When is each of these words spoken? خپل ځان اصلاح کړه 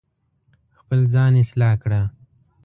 خپل 0.79 0.99
ځان 1.13 1.33
اصلاح 1.43 1.73
کړه 1.83 2.01